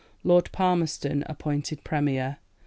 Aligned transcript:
Lord 0.23 0.51
Palmerston 0.51 1.23
appointed 1.29 1.83
Premier. 1.83 2.37